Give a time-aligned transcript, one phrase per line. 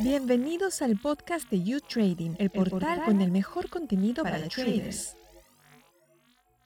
[0.00, 5.16] Bienvenidos al podcast de You Trading, el portal con el mejor contenido para, traders.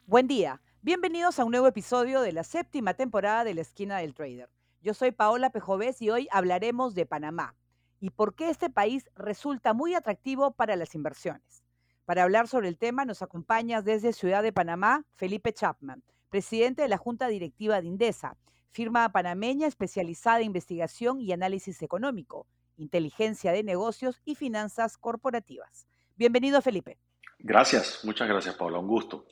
[0.06, 4.14] Buen día, bienvenidos a un nuevo episodio de la séptima temporada de la esquina del
[4.14, 4.50] trader.
[4.82, 7.56] Yo soy Paola Pejovés y hoy hablaremos de Panamá
[7.98, 11.64] y por qué este país resulta muy atractivo para las inversiones.
[12.04, 16.88] Para hablar sobre el tema nos acompaña desde Ciudad de Panamá Felipe Chapman, presidente de
[16.88, 18.36] la Junta Directiva de Indesa,
[18.70, 22.46] firma panameña especializada en investigación y análisis económico,
[22.76, 25.86] inteligencia de negocios y finanzas corporativas.
[26.16, 26.98] Bienvenido, Felipe.
[27.38, 29.26] Gracias, muchas gracias, Paula, un gusto.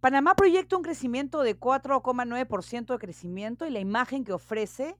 [0.00, 4.96] Panamá proyecta un crecimiento de 4,9% de crecimiento y la imagen que ofrece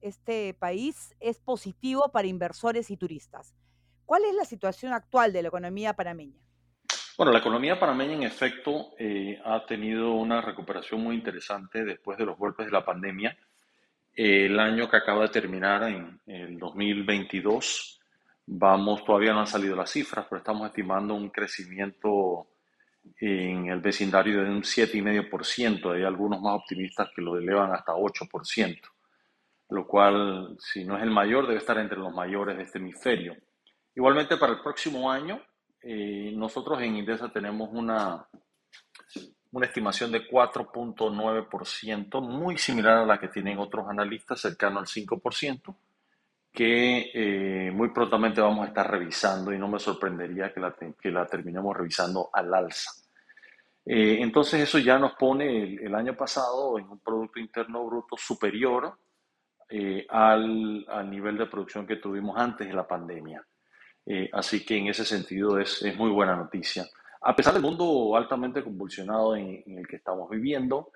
[0.00, 3.54] este país es positivo para inversores y turistas.
[4.06, 6.40] ¿Cuál es la situación actual de la economía panameña?
[7.20, 12.24] Bueno, la economía panameña en efecto eh, ha tenido una recuperación muy interesante después de
[12.24, 13.36] los golpes de la pandemia.
[14.14, 18.00] el año que acaba de terminar, en el 2022,
[18.46, 22.46] vamos, todavía no han salido las cifras, pero estamos estimando un crecimiento
[23.18, 25.94] en el vecindario de un 7,5%.
[25.94, 28.80] Hay algunos más optimistas que lo elevan hasta 8%,
[29.68, 33.36] lo cual, si no es el mayor, debe estar entre los mayores de este hemisferio.
[33.94, 35.38] Igualmente, para el próximo año,
[35.82, 38.26] eh, nosotros en Indesa tenemos una,
[39.52, 45.74] una estimación de 4.9%, muy similar a la que tienen otros analistas, cercano al 5%,
[46.52, 51.10] que eh, muy prontamente vamos a estar revisando y no me sorprendería que la, que
[51.10, 52.90] la terminemos revisando al alza.
[53.86, 58.98] Eh, entonces eso ya nos pone el, año pasado en un Producto Interno Bruto superior
[60.08, 63.46] al, al nivel de producción que tuvimos antes de la pandemia.
[64.06, 66.86] Eh, así que en ese sentido es, es, muy buena noticia.
[67.22, 70.92] A pesar del mundo altamente convulsionado en, el que estamos viviendo,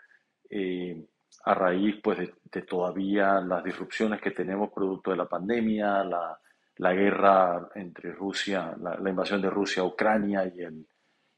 [0.48, 1.06] eh,
[1.44, 6.38] a raíz pues, de, todavía las disrupciones que tenemos producto de la pandemia, la,
[6.76, 10.86] la guerra entre Rusia, la, invasión de Rusia a Ucrania y el,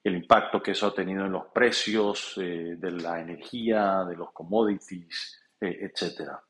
[0.04, 4.32] el, impacto que eso ha tenido en los precios eh, de la energía, de los
[4.32, 6.40] commodities, etcétera.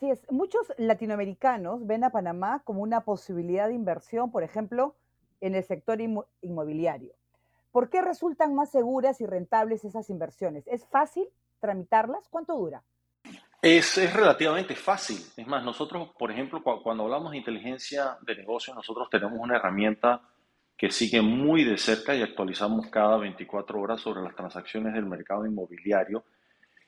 [0.00, 0.22] Es.
[0.30, 4.94] Muchos latinoamericanos ven a Panamá como una posibilidad de inversión, por ejemplo,
[5.40, 5.98] en el sector
[6.40, 7.14] inmobiliario.
[7.72, 10.66] ¿Por qué resultan más seguras y rentables esas inversiones?
[10.66, 11.26] ¿Es fácil
[11.60, 12.28] tramitarlas?
[12.28, 12.82] ¿Cuánto dura?
[13.60, 15.18] Es, es, relativamente fácil.
[15.36, 20.22] Es más, nosotros, por ejemplo, cuando hablamos de inteligencia de negocios, nosotros tenemos una herramienta
[20.76, 25.46] que sigue muy de cerca y actualizamos cada 24 horas sobre las transacciones del mercado
[25.46, 26.24] inmobiliario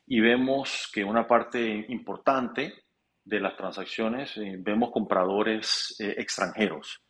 [0.06, 2.85] y vemos que una parte importante
[3.26, 7.02] de las transacciones eh, vemos compradores eh, extranjeros,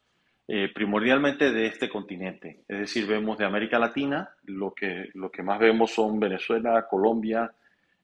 [0.49, 2.65] eh, primordialmente de este continente.
[2.67, 7.53] Es decir, vemos de América Latina, lo que, lo que más vemos son Venezuela, Colombia,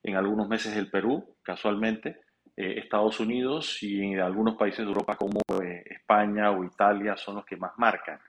[0.03, 2.21] en algunos meses el Perú, casualmente,
[2.55, 5.41] Estados Unidos y en algunos países de Europa como
[5.87, 8.21] España o Italia son los que más marcan.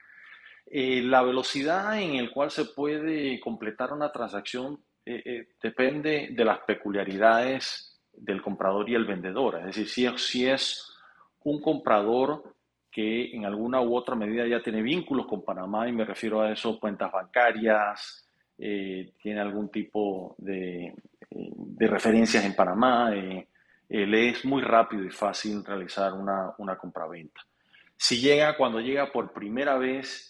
[0.71, 4.79] la velocidad en la cual se puede completar una transacción
[5.61, 9.59] depende de las peculiaridades del comprador y el vendedor.
[9.67, 10.89] Es decir, si es,
[11.43, 12.55] un comprador
[12.91, 16.51] que en alguna u otra medida ya tiene vínculos con Panamá, y me refiero a
[16.51, 20.85] eso, cuentas bancarias, eh, tiene algún tipo de,
[21.29, 23.47] eh, referencias en Panamá, eh,
[23.89, 27.41] le es muy rápido y fácil realizar una, una compraventa.
[27.97, 30.29] Si llega, cuando llega por primera vez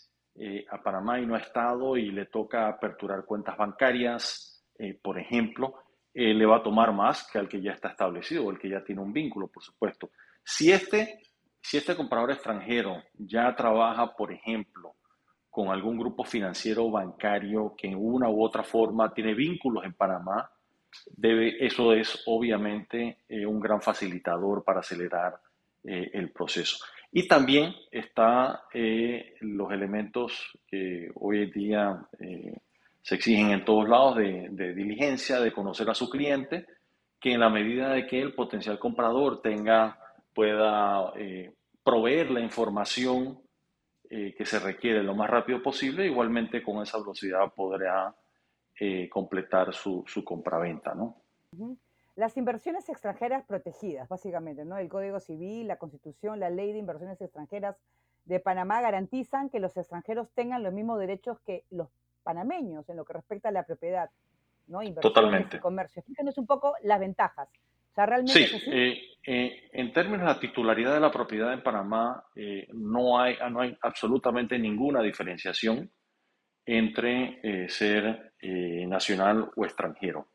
[0.70, 4.66] a Panamá y no ha estado y le toca aperturar cuentas bancarias,
[5.02, 5.83] por ejemplo,
[6.14, 8.70] eh, le va a tomar más que al que ya está establecido o el que
[8.70, 10.12] ya tiene un vínculo, por supuesto.
[10.44, 11.22] Si este,
[11.60, 14.96] si este comprador extranjero ya trabaja, por ejemplo,
[15.50, 19.94] con algún grupo financiero o bancario que en una u otra forma tiene vínculos en
[19.94, 20.52] Panamá,
[21.16, 25.40] debe, eso es obviamente eh, un gran facilitador para acelerar
[25.84, 26.78] eh, el proceso.
[27.12, 28.58] Y también están
[29.42, 32.08] los elementos que hoy en día
[33.04, 36.66] se exigen en todos lados de, diligencia, de conocer a su cliente,
[37.20, 40.00] que en la medida de que el potencial comprador tenga,
[40.34, 41.54] pueda eh,
[41.84, 43.42] proveer la información
[44.10, 48.16] eh, que se requiere lo más rápido posible, igualmente con esa velocidad podrá
[48.80, 51.18] eh, completar su, su compraventa, ¿no?
[52.16, 54.78] Las inversiones extranjeras protegidas, básicamente, ¿no?
[54.78, 57.76] El Código Civil, la Constitución, la Ley de Inversiones Extranjeras
[58.24, 61.90] de Panamá garantizan que los extranjeros tengan los mismos derechos que los
[62.24, 64.10] panameños en lo que respecta a la propiedad,
[64.68, 64.80] ¿no?
[65.02, 65.58] Totalmente.
[65.58, 66.00] Y comercio.
[66.00, 67.50] Explícanos un poco las ventajas.
[67.94, 71.62] O sea, realmente sí, eh, eh, en términos de la titularidad de la propiedad en
[71.62, 75.92] Panamá, eh, no, hay, no hay absolutamente ninguna diferenciación
[76.66, 78.34] entre ser
[78.88, 80.30] nacional o extranjero.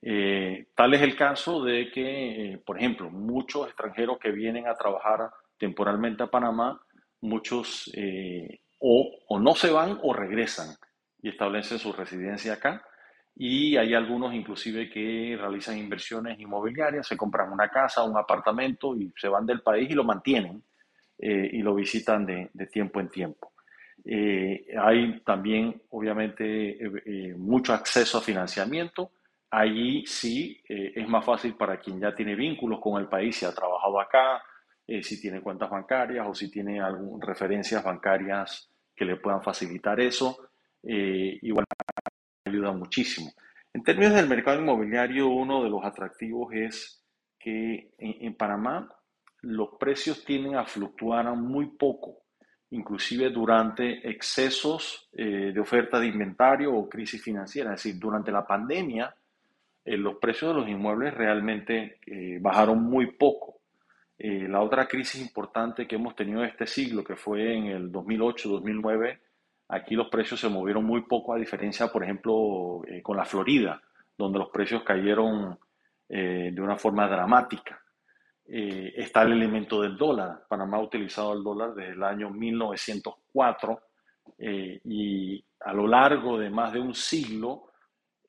[0.00, 6.22] Tal es el caso de que, por ejemplo, muchos extranjeros que vienen a trabajar temporalmente
[6.22, 6.78] a Panamá,
[7.22, 7.90] muchos
[8.78, 10.76] o, o, no se van o regresan
[11.24, 12.84] y establecen su residencia acá.
[13.34, 19.12] Y hay algunos inclusive que realizan inversiones inmobiliarias, se compran una casa, un apartamento y
[19.16, 20.62] se van del país y lo mantienen
[21.16, 23.54] y lo visitan de, de tiempo en tiempo.
[24.04, 29.12] Eh, hay también, obviamente, eh, eh, mucho acceso a financiamiento.
[29.50, 33.54] Allí sí es más fácil para quien ya tiene vínculos con el país, si ha
[33.54, 34.42] trabajado acá,
[35.00, 40.48] si tiene cuentas bancarias o si tiene algún, referencias bancarias que le puedan facilitar eso.
[40.86, 41.64] Igual
[42.46, 43.32] ayuda muchísimo.
[43.72, 47.02] En términos del mercado inmobiliario, uno de los atractivos es
[47.38, 48.88] que en Panamá
[49.42, 52.24] los precios tienden a fluctuar muy poco
[52.74, 57.74] inclusive durante excesos eh, de oferta de inventario o crisis financiera.
[57.74, 59.14] Es decir, durante la pandemia,
[59.84, 63.52] eh, los precios de los inmuebles realmente eh, bajaron muy poco.
[64.16, 69.18] la otra crisis importante que hemos tenido este siglo, que fue en el 2008-2009,
[69.68, 73.80] aquí los precios se movieron muy poco, a diferencia, por ejemplo, con la Florida,
[74.16, 75.58] donde los precios cayeron
[76.08, 77.80] de una forma dramática.
[78.46, 80.44] Eh, está el elemento del dólar.
[80.48, 83.80] Panamá ha utilizado el dólar desde el año 1904
[84.38, 87.70] eh, y a lo largo de más de un siglo,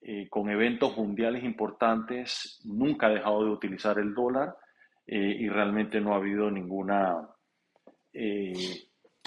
[0.01, 4.55] eh, con eventos mundiales importantes, nunca ha dejado de utilizar el dólar
[5.07, 7.29] y realmente no ha habido ninguna,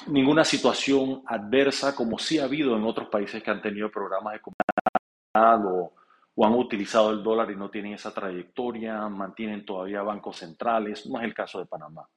[0.07, 4.41] ninguna situación adversa como sí ha habido en otros países que han tenido programas de
[4.41, 5.93] comunidad o
[6.41, 11.19] o han utilizado el dólar y no tienen esa trayectoria, mantienen todavía bancos centrales, no
[11.19, 12.09] es el caso de Panamá.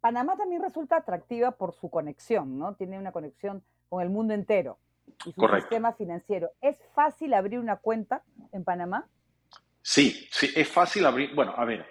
[0.00, 2.74] Panamá también resulta atractiva por su conexión, ¿no?
[2.74, 4.80] Tiene una conexión con el mundo entero
[5.24, 6.50] y su sistema financiero.
[6.60, 9.06] ¿Es fácil abrir una cuenta en Panamá?
[9.82, 11.32] Sí, sí, es fácil abrir.
[11.32, 11.86] Bueno, a ver,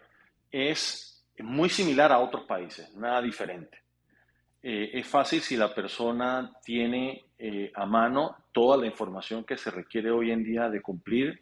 [0.51, 3.77] es muy similar a otros países, nada diferente.
[4.69, 9.71] Eh, es fácil si la persona tiene eh, a mano toda la información que se
[9.71, 11.41] requiere hoy en día de cumplir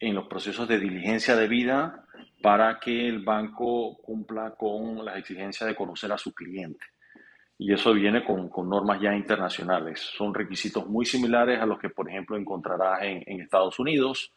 [0.00, 2.06] en los procesos de diligencia de vida
[2.40, 6.86] para que el banco cumpla con las exigencias de conocer a su cliente.
[7.58, 10.00] Y eso viene con, normas ya internacionales.
[10.00, 14.32] Son requisitos muy similares a los que, por ejemplo, encontrarás en, Estados Unidos,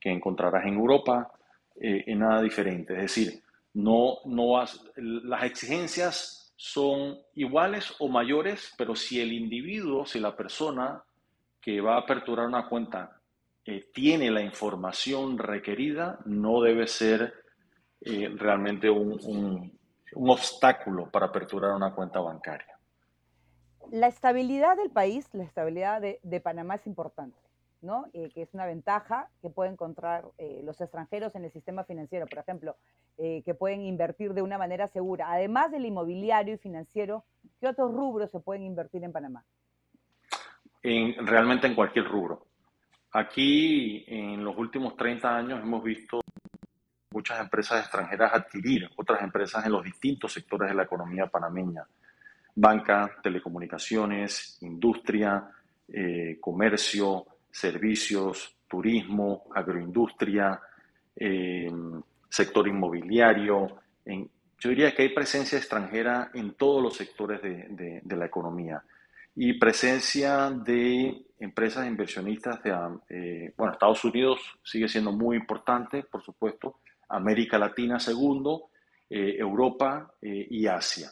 [0.00, 1.30] que encontrarás en Europa,
[1.78, 2.94] eh, en nada diferente.
[2.94, 3.42] Es decir,
[3.74, 4.64] no, no
[4.96, 11.02] las exigencias son iguales o mayores, pero si el individuo, si la persona
[11.60, 13.20] que va a aperturar una cuenta
[13.64, 17.34] eh, tiene la información requerida, no debe ser
[18.00, 19.76] eh, realmente un,
[20.14, 22.78] obstáculo para aperturar una cuenta bancaria.
[23.90, 27.45] La estabilidad del país, la estabilidad de Panamá es importante.
[28.14, 32.26] Eh, que es una ventaja que pueden encontrar eh, los extranjeros en el sistema financiero,
[32.26, 32.76] por ejemplo,
[33.18, 35.30] eh, que pueden invertir de una manera segura.
[35.30, 37.24] Además del inmobiliario y financiero,
[37.60, 39.44] ¿qué otros rubros se pueden invertir en Panamá?
[40.82, 42.46] En, realmente en cualquier rubro.
[43.12, 46.20] Aquí en los últimos 30 años hemos visto
[47.12, 51.86] muchas empresas extranjeras adquirir otras empresas en los distintos sectores de la economía panameña.
[52.54, 55.50] Banca, telecomunicaciones, industria,
[56.40, 57.26] comercio,
[57.56, 60.60] servicios, turismo, agroindustria,
[61.16, 61.72] eh,
[62.28, 63.80] sector inmobiliario.
[64.04, 68.82] yo diría que hay presencia extranjera en todos los sectores de, la economía
[69.34, 72.70] y presencia de empresas inversionistas de,
[73.08, 78.68] eh, bueno, Estados Unidos sigue siendo muy importante, por supuesto, América Latina segundo,
[79.08, 81.10] eh, Europa y Asia.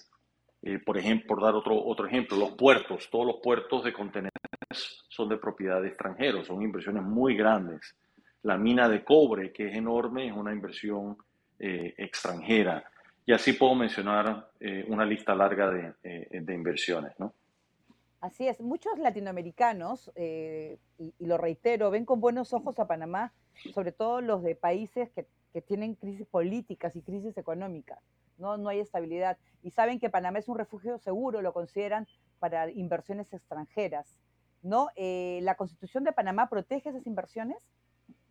[0.85, 5.29] Por ejemplo, por dar otro, otro ejemplo, los puertos, todos los puertos de contenedores son
[5.29, 7.95] de propiedad de extranjeros, son inversiones muy grandes.
[8.43, 11.17] La mina de cobre, que es enorme, es una inversión
[11.59, 12.85] eh, extranjera.
[13.27, 17.33] Y así puedo mencionar eh, una lista larga de, eh, de, inversiones, ¿no?
[18.21, 18.61] Así es.
[18.61, 23.33] Muchos latinoamericanos, y, y, lo reitero, ven con buenos ojos a Panamá,
[23.73, 27.99] sobre todo los de países que, que tienen crisis políticas y crisis económicas.
[28.39, 28.57] ¿No?
[28.57, 29.39] no hay estabilidad.
[29.63, 32.07] Y saben que Panamá es un refugio seguro, lo consideran
[32.39, 34.19] para inversiones extranjeras.
[34.65, 34.89] ¿no?
[34.97, 37.59] Eh, ¿La Constitución de Panamá protege esas inversiones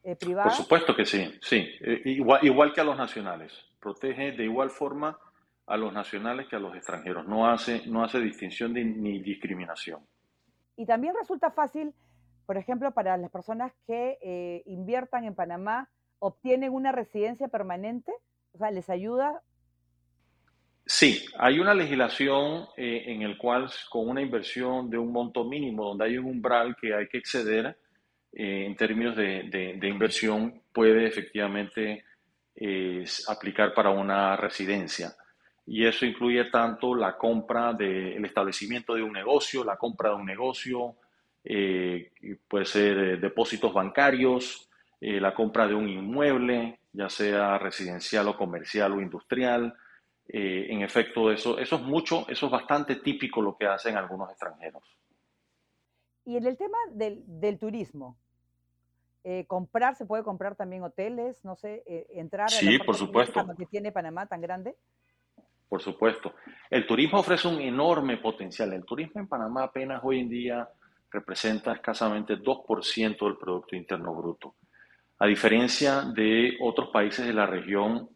[0.04, 0.56] eh, privadas?
[0.56, 3.54] Por supuesto que sí, sí, eh, igual, igual que a los nacionales.
[3.80, 5.18] Protege de igual forma
[5.66, 7.28] a los nacionales que a los extranjeros.
[7.28, 10.06] No hace, no hace distinción ni discriminación.
[10.76, 11.94] Y también resulta fácil,
[12.46, 18.12] por ejemplo, para las personas que inviertan en Panamá, obtienen una residencia permanente,
[18.54, 19.42] o sea, les ayuda
[20.86, 25.86] Sí, hay una legislación eh, en el cual con una inversión de un monto mínimo,
[25.86, 27.78] donde hay un umbral que hay que exceder,
[28.34, 32.04] eh, en términos de, inversión puede efectivamente
[33.28, 35.16] aplicar para una residencia.
[35.66, 40.26] Y eso incluye tanto la compra del establecimiento de un negocio, la compra de un
[40.26, 40.98] negocio,
[42.48, 49.02] puede ser depósitos bancarios, la compra de un inmueble, ya sea residencial o comercial o
[49.02, 49.74] industrial,
[50.28, 54.30] eh, en efecto, eso, eso es mucho, eso es bastante típico lo que hacen algunos
[54.30, 54.84] extranjeros.
[56.26, 58.18] Y en el tema del, del turismo,
[59.26, 61.44] eh, comprar, ¿se puede comprar también hoteles?
[61.46, 63.46] No sé, eh, entrar sí, por supuesto.
[63.58, 64.76] que tiene Panamá tan grande.
[65.70, 66.36] Por supuesto.
[66.70, 68.74] El turismo ofrece un enorme potencial.
[68.74, 70.70] El turismo en Panamá apenas hoy en día
[71.10, 74.56] representa escasamente 2% del Producto Interno Bruto.
[75.20, 78.10] A diferencia de otros países de la región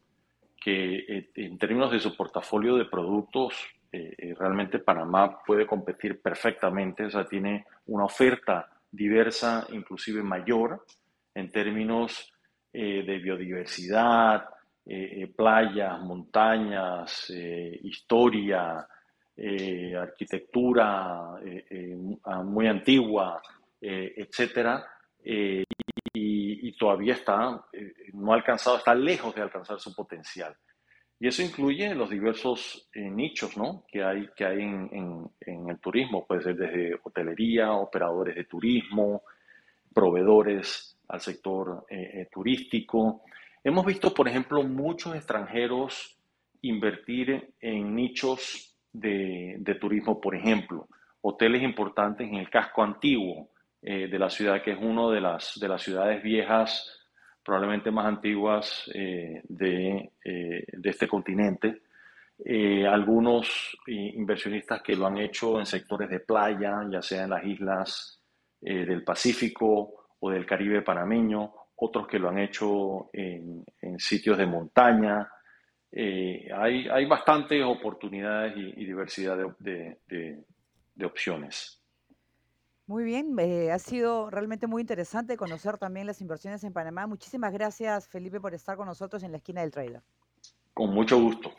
[0.61, 3.53] que eh, en términos de su portafolio de productos,
[3.91, 10.85] eh, eh, realmente Panamá puede competir perfectamente, o sea, tiene una oferta diversa, inclusive mayor,
[11.33, 12.33] en términos
[12.73, 14.45] de biodiversidad,
[15.35, 18.87] playas, montañas, historia,
[19.99, 21.39] arquitectura
[22.43, 23.41] muy antigua,
[23.81, 24.85] etcétera,
[26.77, 30.55] todavía está, eh, no ha alcanzado, está lejos de alcanzar su potencial.
[31.19, 33.83] Y eso incluye los diversos eh, nichos ¿no?
[33.87, 39.23] que hay, que hay en, en, el turismo, puede ser desde hotelería, operadores de turismo,
[39.93, 43.23] proveedores al sector eh, turístico.
[43.63, 46.17] Hemos visto, por ejemplo, muchos extranjeros
[46.61, 50.87] invertir en nichos de, de turismo, por ejemplo,
[51.21, 53.49] hoteles importantes en el casco antiguo,
[53.81, 56.99] eh, de la ciudad, que es una de las, de las ciudades viejas,
[57.43, 61.83] probablemente más antiguas eh, de, eh, de, este continente.
[62.89, 68.21] algunos inversionistas que lo han hecho en sectores de playa, ya sea en las islas
[68.59, 74.47] del Pacífico o del Caribe panameño, otros que lo han hecho en, en sitios de
[74.47, 75.29] montaña.
[75.93, 80.43] hay, hay bastantes oportunidades y, diversidad de, de,
[80.95, 81.76] de opciones.
[82.87, 87.05] Muy bien, eh, ha sido realmente muy interesante conocer también las inversiones en Panamá.
[87.05, 90.01] Muchísimas gracias, Felipe, por estar con nosotros en la esquina del trader.
[90.73, 91.51] Con mucho gusto.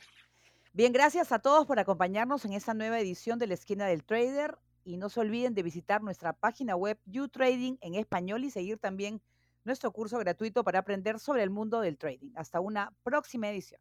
[0.72, 4.56] Bien, gracias a todos por acompañarnos en esta nueva edición de la esquina del trader
[4.84, 9.20] y no se olviden de visitar nuestra página web YouTrading en español y seguir también
[9.64, 12.30] nuestro curso gratuito para aprender sobre el mundo del trading.
[12.36, 13.80] Hasta una próxima edición.